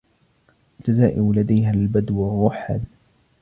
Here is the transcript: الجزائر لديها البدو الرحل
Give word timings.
الجزائر 0.79 1.31
لديها 1.33 1.71
البدو 1.71 2.27
الرحل 2.27 2.81